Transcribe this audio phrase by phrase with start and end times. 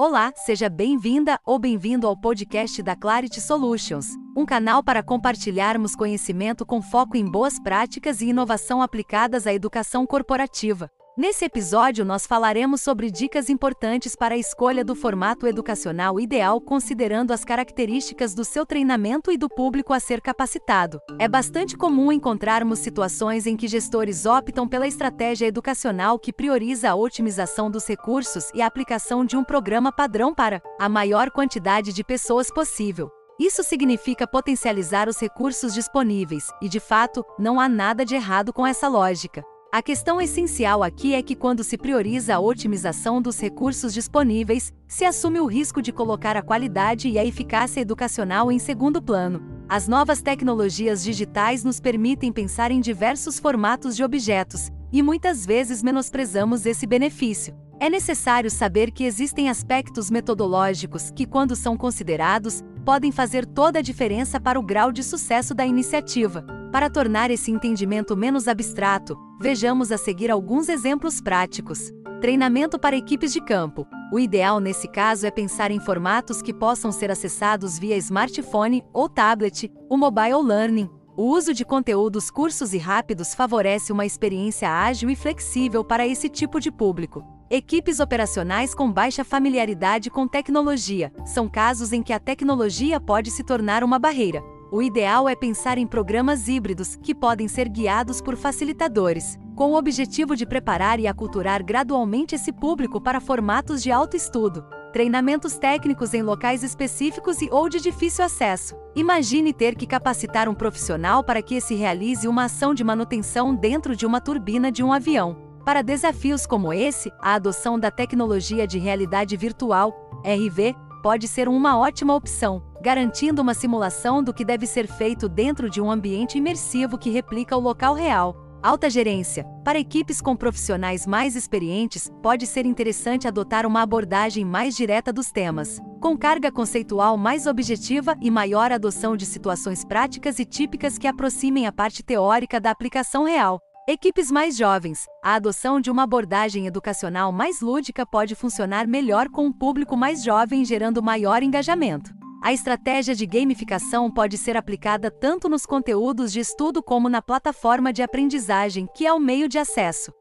[0.00, 6.64] Olá, seja bem-vinda ou bem-vindo ao podcast da Clarity Solutions, um canal para compartilharmos conhecimento
[6.64, 10.88] com foco em boas práticas e inovação aplicadas à educação corporativa.
[11.18, 17.32] Nesse episódio, nós falaremos sobre dicas importantes para a escolha do formato educacional ideal, considerando
[17.32, 21.00] as características do seu treinamento e do público a ser capacitado.
[21.18, 26.94] É bastante comum encontrarmos situações em que gestores optam pela estratégia educacional que prioriza a
[26.94, 32.04] otimização dos recursos e a aplicação de um programa padrão para a maior quantidade de
[32.04, 33.10] pessoas possível.
[33.40, 38.64] Isso significa potencializar os recursos disponíveis, e de fato, não há nada de errado com
[38.64, 39.42] essa lógica.
[39.70, 45.04] A questão essencial aqui é que, quando se prioriza a otimização dos recursos disponíveis, se
[45.04, 49.42] assume o risco de colocar a qualidade e a eficácia educacional em segundo plano.
[49.68, 55.82] As novas tecnologias digitais nos permitem pensar em diversos formatos de objetos, e muitas vezes
[55.82, 57.54] menosprezamos esse benefício.
[57.78, 63.82] É necessário saber que existem aspectos metodológicos que, quando são considerados, podem fazer toda a
[63.82, 66.57] diferença para o grau de sucesso da iniciativa.
[66.70, 71.90] Para tornar esse entendimento menos abstrato, vejamos a seguir alguns exemplos práticos.
[72.20, 73.86] Treinamento para equipes de campo.
[74.12, 79.08] O ideal nesse caso é pensar em formatos que possam ser acessados via smartphone ou
[79.08, 80.90] tablet, o mobile learning.
[81.16, 86.28] O uso de conteúdos cursos e rápidos favorece uma experiência ágil e flexível para esse
[86.28, 87.24] tipo de público.
[87.50, 93.42] Equipes operacionais com baixa familiaridade com tecnologia são casos em que a tecnologia pode se
[93.42, 94.42] tornar uma barreira.
[94.70, 99.78] O ideal é pensar em programas híbridos que podem ser guiados por facilitadores, com o
[99.78, 104.66] objetivo de preparar e aculturar gradualmente esse público para formatos de autoestudo.
[104.92, 108.76] Treinamentos técnicos em locais específicos e ou de difícil acesso.
[108.94, 113.96] Imagine ter que capacitar um profissional para que esse realize uma ação de manutenção dentro
[113.96, 115.34] de uma turbina de um avião.
[115.64, 121.78] Para desafios como esse, a adoção da tecnologia de realidade virtual, RV, pode ser uma
[121.78, 126.98] ótima opção, garantindo uma simulação do que deve ser feito dentro de um ambiente imersivo
[126.98, 128.36] que replica o local real.
[128.60, 129.44] Alta gerência.
[129.64, 135.30] Para equipes com profissionais mais experientes, pode ser interessante adotar uma abordagem mais direta dos
[135.30, 141.06] temas, com carga conceitual mais objetiva e maior adoção de situações práticas e típicas que
[141.06, 143.60] aproximem a parte teórica da aplicação real.
[143.88, 145.06] Equipes mais jovens.
[145.24, 150.22] A adoção de uma abordagem educacional mais lúdica pode funcionar melhor com um público mais
[150.22, 152.17] jovem, gerando maior engajamento.
[152.40, 157.92] A estratégia de gamificação pode ser aplicada tanto nos conteúdos de estudo como na plataforma
[157.92, 160.12] de aprendizagem, que é o meio de acesso.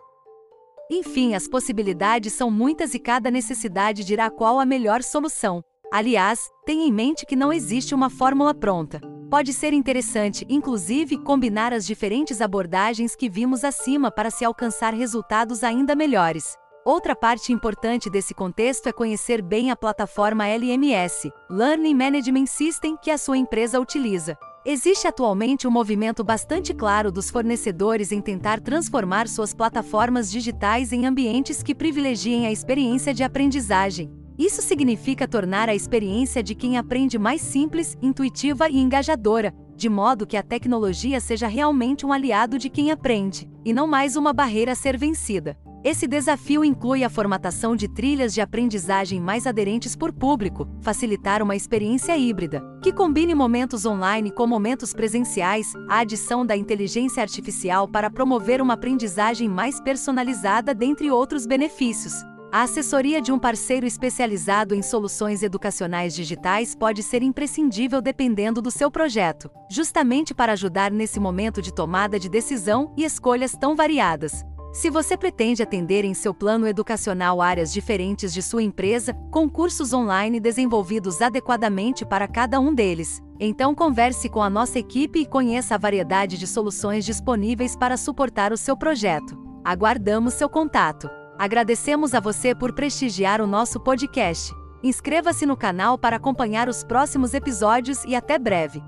[0.90, 5.64] Enfim, as possibilidades são muitas e cada necessidade dirá qual a melhor solução.
[5.92, 9.00] Aliás, tenha em mente que não existe uma fórmula pronta.
[9.30, 15.64] Pode ser interessante, inclusive, combinar as diferentes abordagens que vimos acima para se alcançar resultados
[15.64, 16.56] ainda melhores.
[16.88, 23.12] Outra parte importante desse contexto é conhecer bem a plataforma LMS, Learning Management System, que
[23.12, 24.38] a sua empresa utiliza.
[24.66, 31.06] Existe atualmente um movimento bastante claro dos fornecedores em tentar transformar suas plataformas digitais em
[31.06, 34.10] ambientes que privilegiem a experiência de aprendizagem.
[34.40, 40.26] Isso significa tornar a experiência de quem aprende mais simples, intuitiva e engajadora, de modo
[40.26, 44.72] que a tecnologia seja realmente um aliado de quem aprende, e não mais uma barreira
[44.72, 45.56] a ser vencida.
[45.84, 51.56] Esse desafio inclui a formatação de trilhas de aprendizagem mais aderentes por público, facilitar uma
[51.56, 58.10] experiência híbrida, que combine momentos online com momentos presenciais, a adição da inteligência artificial para
[58.10, 62.14] promover uma aprendizagem mais personalizada, dentre outros benefícios.
[62.50, 68.72] A assessoria de um parceiro especializado em soluções educacionais digitais pode ser imprescindível dependendo do
[68.72, 74.46] seu projeto, justamente para ajudar nesse momento de tomada de decisão e escolhas tão variadas.
[74.72, 79.92] Se você pretende atender em seu plano educacional áreas diferentes de sua empresa, com cursos
[79.92, 85.76] online desenvolvidos adequadamente para cada um deles, então converse com a nossa equipe e conheça
[85.76, 89.38] a variedade de soluções disponíveis para suportar o seu projeto.
[89.66, 91.10] Aguardamos seu contato.
[91.38, 94.56] Agradecemos a você por prestigiar o nosso podcast.
[94.82, 98.82] Inscreva-se no canal para acompanhar os próximos episódios e até breve.